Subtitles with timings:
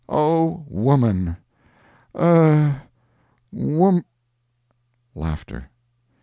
[0.09, 1.37] O woman!
[2.15, 2.81] er
[3.51, 4.03] Wom"
[5.13, 5.69] [Laughter.